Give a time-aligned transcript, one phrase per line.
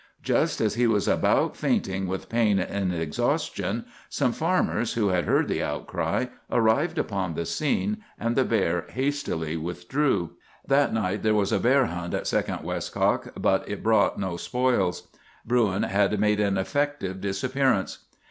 [0.23, 5.47] Just as he was about fainting with pain and exhaustion, some farmers, who had heard
[5.47, 10.31] the outcry, arrived upon the scene, and the bear hastily withdrew.
[10.65, 15.07] "That night there was a bear hunt at Second Westcock, but it brought no spoils.
[15.45, 17.99] Bruin had made an effective disappearance.